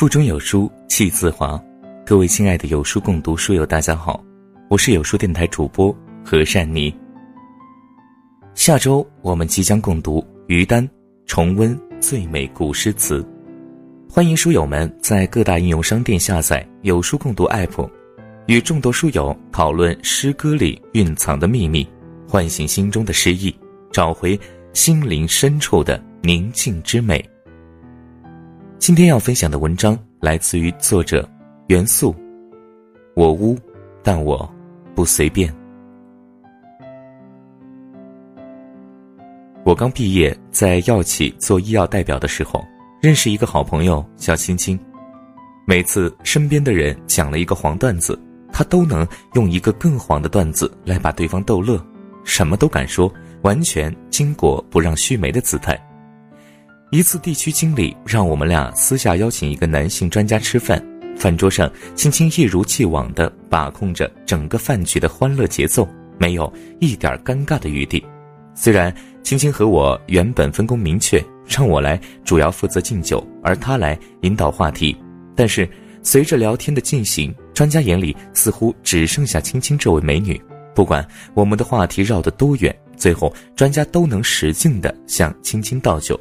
[0.00, 1.62] 腹中有书气自华，
[2.06, 4.24] 各位亲爱的有书共读书友，大家好，
[4.70, 5.94] 我是有书电台主播
[6.24, 6.90] 何善妮。
[8.54, 10.88] 下周我们即将共读于丹
[11.26, 13.22] 重温最美古诗词，
[14.08, 17.86] 欢迎书友们在各大应用商店下载有书共读 app，
[18.46, 21.86] 与众多书友讨论诗歌里蕴藏的秘密，
[22.26, 23.54] 唤醒心中的诗意，
[23.92, 24.38] 找回
[24.72, 27.22] 心灵深处的宁静之美。
[28.80, 31.28] 今天要分享的文章来自于作者
[31.66, 32.16] 元素。
[33.14, 33.54] 我污，
[34.02, 34.50] 但我
[34.94, 35.54] 不随便。
[39.64, 42.64] 我刚毕业，在药企做医药代表的时候，
[43.02, 44.80] 认识一个好朋友叫青青。
[45.66, 48.18] 每次身边的人讲了一个黄段子，
[48.50, 51.78] 他都能用一个更黄的段子来把对方逗乐，
[52.24, 53.12] 什么都敢说，
[53.42, 55.78] 完全巾帼不让须眉的姿态。
[56.90, 60.84] 一次地区经理让我们俩私下邀请一个男性专家吃饭，
[61.16, 68.04] 饭桌上，青青一如既往地把控着整个饭局的欢乐节奏，没有一点尴尬的余地。
[68.56, 74.96] 虽然青青和我原本分工明确，让我来主要负责敬酒，而他来引导话题，
[75.36, 75.68] 但是
[76.02, 80.40] 随着聊天的进行，专家眼里似乎只剩下青青这位美女。
[80.74, 86.18] 不管我们的话题绕得多远，最后专家都能使劲地向青青倒酒。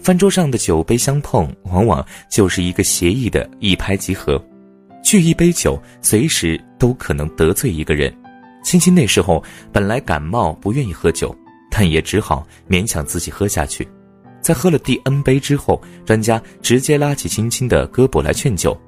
[0.00, 4.42] 饭桌上的酒杯相碰，往往就是一个协议的一拍即合。
[5.02, 8.14] 聚一杯酒，随时都可能得罪一个人。
[8.62, 11.34] 青青那时候本来感冒，不愿意喝酒，
[11.70, 13.86] 但也只好勉强自己喝下去。
[14.40, 18.78] 在喝了第 N 杯之后，专家直接拉起青青的胳膊来劝酒：“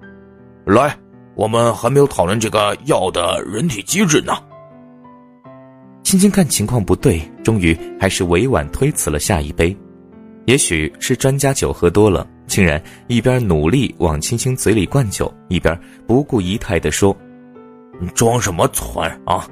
[0.65, 0.97] 来，
[1.35, 4.33] 我们还没有讨论这个药的人体机制呢。”
[6.03, 9.77] 青青看情况不对，终于还是委婉推辞了下一杯。
[10.47, 17.17] 也许是专家酒喝多了，竟然一边努力往青青嘴里灌酒，一边不顾仪态地说
[18.01, 19.47] ：“你装什么纯啊？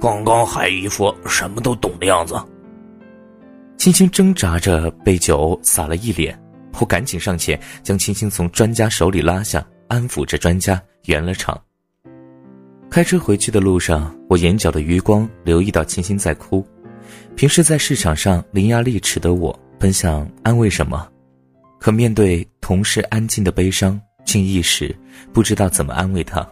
[0.00, 2.34] 刚刚还一副什么都懂的样子。”
[3.76, 6.38] 青青挣扎着被酒洒了一脸，
[6.78, 11.60] 我赶紧上前将青青从专家手里拉下，安抚着专家圆了场。
[12.90, 16.64] 开车回去的路上，我眼角的余光留意到青青在哭。
[17.34, 19.58] 平时在市场上伶牙俐齿的我。
[19.84, 21.06] 本想安慰什么，
[21.78, 24.96] 可面对同事安静的悲伤，竟一时
[25.30, 26.42] 不知道怎么安慰他。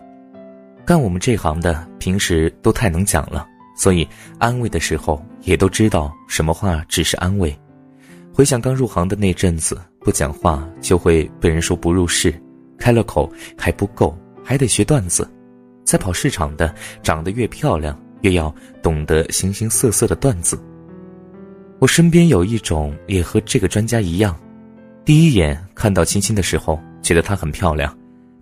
[0.85, 4.07] 干我们这行的，平时都太能讲了，所以
[4.39, 7.59] 安慰的时候也都知道什么话只是安慰。
[8.35, 12.39] 回想刚入行的那阵子，不讲话就会被人说不入世，
[12.77, 15.27] 开了口还不够，还得学段子。
[15.87, 20.63] 在跑市场的，长得越漂亮，越要懂得形形色色的段子。
[21.83, 24.39] 我身边有一种也和这个专家一样，
[25.05, 27.93] 第一眼看到青青的时候，觉得她很漂亮，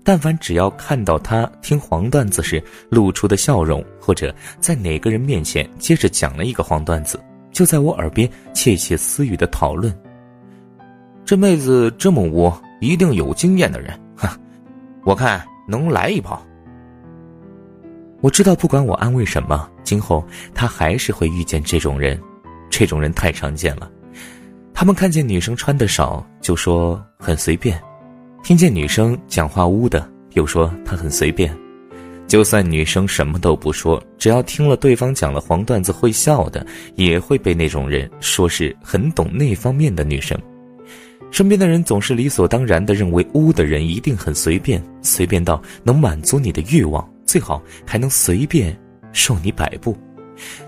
[0.04, 7.18] 但凡只要看到她听黄段子时露出的笑容，或者在哪个人面前接着讲了一个黄段子，
[7.50, 9.90] 就在我耳边窃窃私语的讨论
[11.24, 14.38] ：“这妹子这么污，一定有经验的人，哈，
[15.02, 16.46] 我看能来一炮。”
[18.20, 20.22] 我知道，不管我安慰什么，今后
[20.54, 22.20] 他还是会遇见这种人。
[22.70, 23.90] 这种人太常见了，
[24.72, 27.78] 他们看见女生穿的少就说很随便，
[28.42, 31.54] 听见女生讲话污的又说她很随便，
[32.26, 36.64] 就算女生什么都不说，只要听了对方讲了黄段子会笑的，
[36.94, 40.38] 也会被那种人说是很懂那方面的女生。
[41.32, 48.76] 身边的人总是理所当然的认为污的人一定很随便，随便到能满足你的欲望，最好还能随便
[49.12, 49.96] 受你摆布。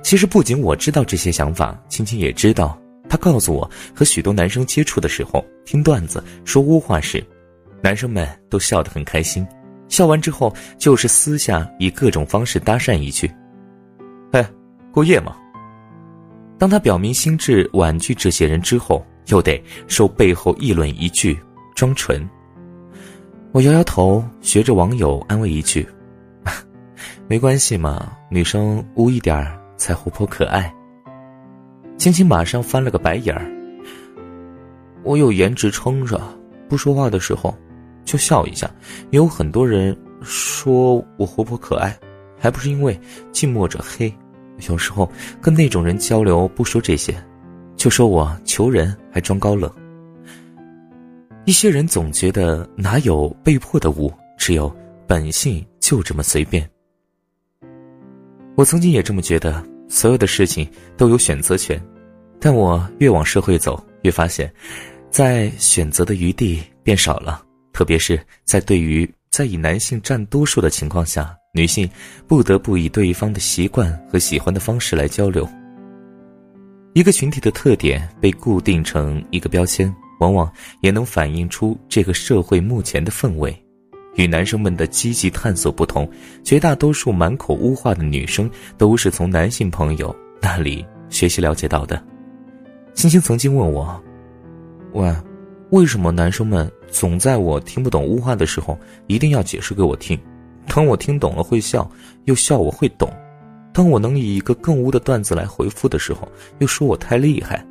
[0.03, 2.79] 其实不仅我知道这些想法，青青也知道。
[3.09, 7.23] 他告诉我，和许多男生接触的时候，听段子说污话时，
[7.83, 9.47] 男生们都笑得很开心。
[9.89, 13.31] 笑完之后，就是私下以各种方式搭讪一句
[14.33, 14.49] ：“哎，
[14.91, 15.37] 过夜吗？”
[16.59, 21.39] 当他表明心智婉拒这些人之后，又得受背后议论一句
[21.75, 22.27] 装纯。
[23.51, 25.87] 我摇摇头，学着网友安慰一句
[27.29, 30.73] ：“没关系嘛，女生污一点儿。”才活泼可爱。
[31.97, 33.51] 青青马上翻了个白眼儿。
[35.03, 36.23] 我有颜值撑着，
[36.69, 37.53] 不说话的时候
[38.05, 38.71] 就笑一下。
[39.11, 41.99] 有很多人说我活泼可爱，
[42.39, 42.97] 还不是因为
[43.33, 44.13] 近墨者黑。
[44.69, 47.13] 有时候跟那种人交流，不说这些，
[47.75, 49.69] 就说我求人还装高冷。
[51.45, 54.73] 一些人总觉得哪有被迫的污，只有
[55.09, 56.71] 本性就这么随便。
[58.55, 59.72] 我曾经也这么觉得。
[59.93, 60.67] 所有的事情
[60.97, 61.79] 都有选择权，
[62.41, 64.51] 但我越往社会走，越发现，
[65.11, 67.45] 在选择的余地变少了，
[67.75, 71.87] 特别是在对于在以男性占多数的情况下，女性
[72.27, 75.47] 不得不以对方的习惯和喜欢的方式来交流。
[76.95, 80.51] 一个群体的特点被固定成一个标签，往往
[80.81, 83.55] 也能反映出这个社会目前的氛围。
[84.15, 86.09] 与男生们的积极探索不同，
[86.45, 92.03] 绝大多数满口污话的女生都是从男性朋友那里学习了解到的。
[92.95, 93.99] 星星曾经问我
[94.93, 95.11] ：“喂，
[95.71, 100.19] 为什么男生们总在我听不懂污话的时候一定要解释给我听？
[100.67, 101.91] 当我听懂了会笑，
[102.25, 103.09] 又笑我会懂；
[103.73, 106.29] 当我能以一个更污的段子来回复的时候，
[106.59, 107.67] 又说我太厉害。”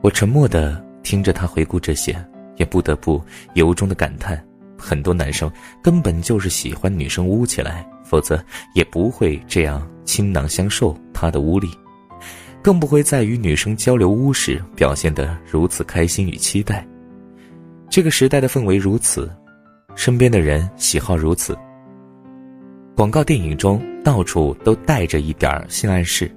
[0.00, 2.16] 我沉默的听着他回顾这些。
[2.58, 3.22] 也不得不
[3.54, 4.38] 由衷的感叹，
[4.76, 5.50] 很多男生
[5.82, 8.42] 根本就是喜欢女生污起来，否则
[8.74, 11.70] 也不会这样倾囊相授他的污力，
[12.62, 16.86] 更不会在与女生交流污时表现得如此开心与期待。
[17.88, 19.30] 这个时代的氛围如此，
[19.96, 21.56] 身边的人喜好如此。
[22.94, 26.30] 广告电影中到处都带着一点性暗示。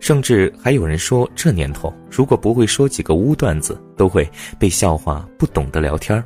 [0.00, 4.28] 甚至还有人说，这年头如果不会说几个污段子，都会
[4.58, 6.22] 被笑话不懂得聊天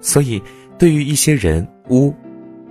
[0.00, 0.42] 所以，
[0.78, 2.12] 对于一些人，污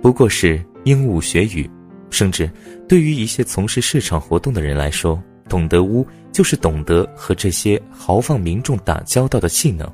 [0.00, 1.68] 不过是鹦鹉学语；
[2.10, 2.50] 甚至
[2.88, 9.90] 对于一些从事市场活动的人来说，懂得污就是懂得和这些豪放民众打交道的技能。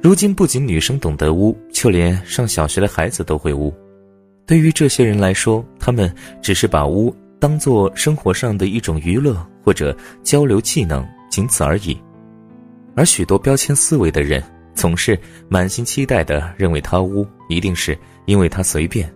[0.00, 3.72] 如今，不仅女生懂得污，就连上小学的孩子都会污。
[4.46, 7.14] 对于这些人来说，他们只是把污。
[7.44, 11.94] 当做生活上的一种娱乐或者交流技能，仅此而已。
[12.96, 14.42] 而许多标签思维的人，
[14.74, 19.12] 总是满心期待的认为他污，一定是因为他随便，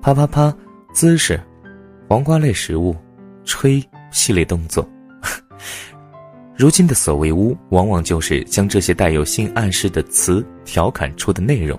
[0.00, 0.52] 啪啪啪
[0.92, 1.40] 姿势，
[2.08, 2.96] 黄瓜类食物，
[3.44, 3.80] 吹
[4.10, 4.84] 系列动作。
[6.58, 11.78] 如今的所谓污，往往就是将这些带有性暗示的词调侃出的内容。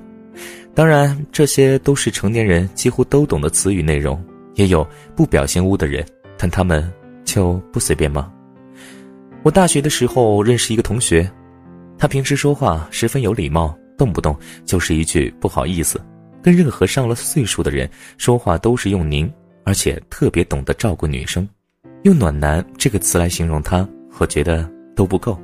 [0.73, 4.17] 当然，这些都是成年人几乎都懂的词语内容。
[4.55, 6.05] 也有不表现污的人，
[6.37, 6.91] 但他们
[7.23, 8.31] 就不随便吗？
[9.43, 11.29] 我大学的时候认识一个同学，
[11.97, 15.99] 他平时说话十分有礼貌，动不动就是一句不好意思，
[16.41, 19.31] 跟任何上了岁数的人说话都是用您，
[19.63, 21.47] 而且特别懂得照顾女生，
[22.03, 25.37] 用暖男这个词来形容他，我觉得都不够。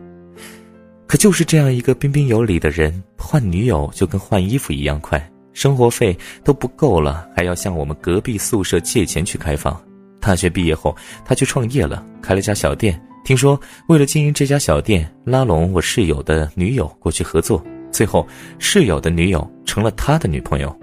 [1.08, 5.20] 可就是这样一个彬彬有礼的人，换女友就跟换衣服一样快。
[5.60, 9.78] 生活费都不够了，还要向我们隔壁宿舍借钱去开房。
[10.22, 10.96] 大学毕业后，
[11.26, 12.98] 他去创业了，开了家小店。
[13.26, 13.60] 听说
[13.90, 17.62] 为了经营这家小店，拉拢我室友的女友过去合作，
[17.92, 18.26] 最后
[18.58, 20.74] 室友的女友成了他的女朋友。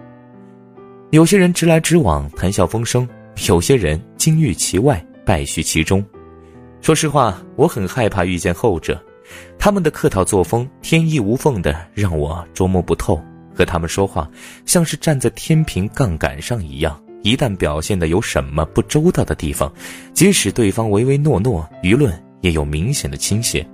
[1.11, 3.08] 有些人直来直往，谈笑风生；
[3.49, 6.05] 有些人金玉其外，败絮其中。
[6.82, 9.02] 说实话，我很害怕遇见后者，
[9.58, 13.19] 他们的客套作风，天衣无缝的让我捉摸不透。
[13.56, 14.29] 和他们说话，
[14.67, 17.00] 像是站在天平杠杆上一样。
[17.23, 19.73] 一旦表现的有什么不周到的地方，
[20.12, 22.12] 即使对方唯唯诺诺，舆论
[22.43, 23.67] 也有明显的倾斜。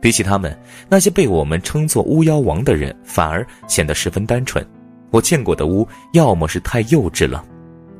[0.00, 0.58] 比起他们，
[0.88, 4.66] 那些被我们称作“巫妖王”的人，反而显得十分单纯。
[5.10, 7.44] 我见过的巫，要么是太幼稚了，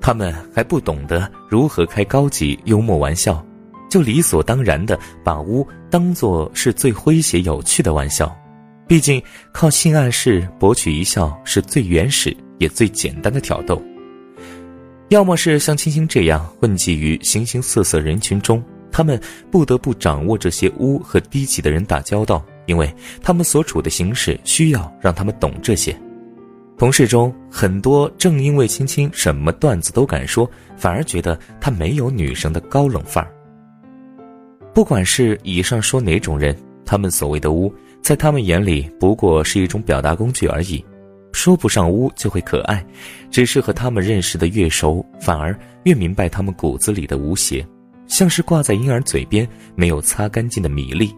[0.01, 3.45] 他们还不懂得如何开高级幽默玩笑，
[3.91, 8.35] 就理所当然的把巫当作是最诙谐有趣的玩笑。
[8.91, 9.23] 毕竟，
[9.53, 13.81] 靠性暗示博取一笑是最原始也最简单的挑逗。
[15.11, 18.61] 要么是像青青这样混迹于形形色色人群中，
[18.91, 25.97] 他们不得不掌握这些污和低级的人打交道，因为他们所处的形势需要让他们懂这些。
[26.77, 33.33] 同事中很多正因为青青什么段子都敢说，反而觉得她没有女生的高冷范儿。
[34.75, 37.73] 不管是以上说哪种人，他们所谓的污。
[38.03, 40.85] 在他们眼里，不过是一种表达工具而已，
[41.33, 42.85] 说不上污就会可爱，
[43.31, 47.65] 只是和他们认识的越熟，反而越明白他们骨子里的无邪，
[48.07, 51.15] 像是挂在婴儿嘴边没有擦干净的米粒。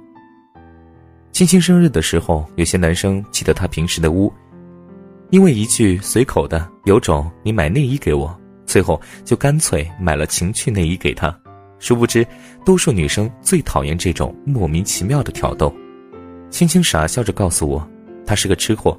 [1.31, 4.31] 青青生日的时候，有些男生记得他平时的污，
[5.31, 11.35] 因为一句随口的“有种你买内衣给我”，最后就干脆买了情趣内衣给他。
[11.79, 12.25] 殊不知，
[12.67, 15.75] 多数女生最讨厌这种莫名其妙的挑逗。
[16.53, 17.85] 青青傻笑着告诉我，
[18.27, 18.97] 他是个吃货。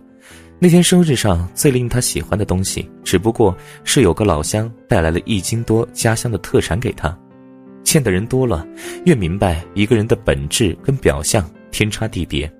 [0.57, 7.15] 那天生日上最令他喜欢的东西，只不过是有个老乡带来了一斤多家乡的特产给他。
[7.83, 8.65] 见的人多了，
[9.05, 12.51] 越明白一个人的本质跟表象天差地别。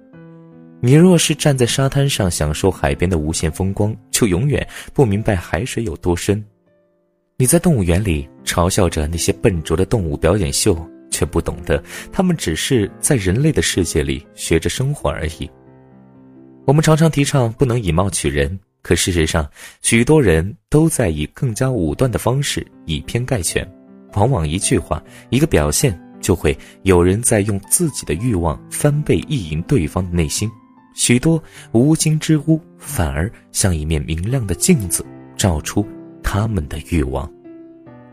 [0.80, 6.44] 你若是站在沙滩上享受海边的无限风光，就永远不明白海水有多深。
[7.36, 10.78] 你在动物园里嘲笑着那些笨拙的动物表演秀。
[11.24, 15.50] 却不懂得，他们只是在人类的世界里学着生活而已。
[16.66, 19.50] 我们常常提倡不能以貌取人，可事实上，
[19.82, 23.66] 许多人都在以更加武断的方式以偏概全。
[24.16, 30.52] 往往一句话、一个表现，就会有人在用自己的欲望翻倍意淫对方的内心。
[30.94, 35.06] 许多无心之屋，反而像一面明亮的镜子，
[35.38, 35.88] 照出
[36.22, 37.32] 他们的欲望。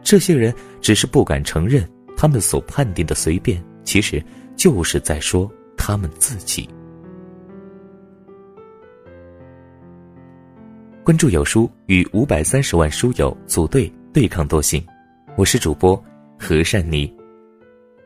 [0.02, 1.86] 这些人只是不敢承认，
[2.20, 4.22] 他们所判定的随便，其实
[4.54, 6.68] 就是在说他们自己。
[11.02, 14.86] 关注有书，与五百三十万书友组队对抗惰性。
[15.34, 15.96] 我是主播
[16.38, 17.10] 何善妮，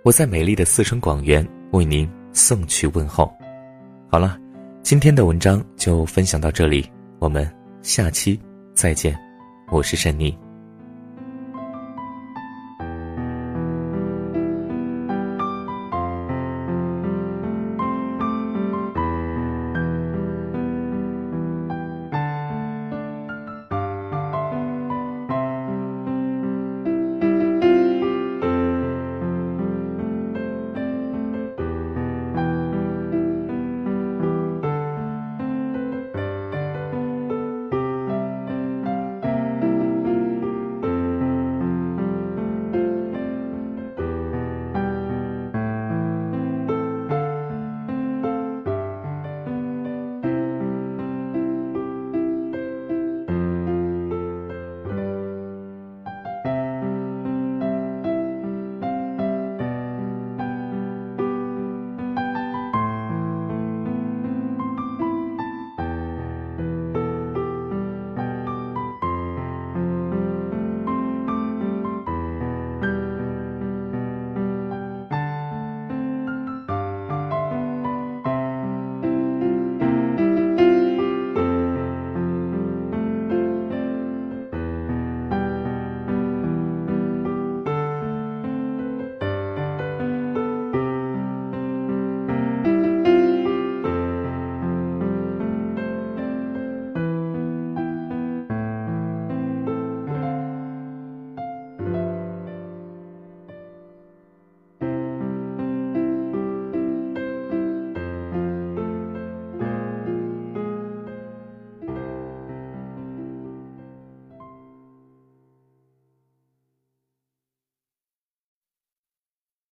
[0.04, 3.28] 我在美丽的四川广元为您送去问候。
[4.08, 4.38] 好了，
[4.80, 7.52] 今天的文章就分享到这里，我们
[7.82, 8.38] 下期
[8.74, 9.18] 再见。
[9.72, 10.43] 我是善妮。